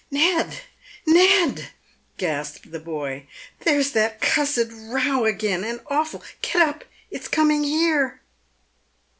[0.09, 0.61] "Ned!
[1.05, 1.67] Ned!"
[2.17, 3.27] gasped the boy,
[3.59, 6.23] "there's that cussed row again, and awful.
[6.41, 8.19] Get up— it's coming here."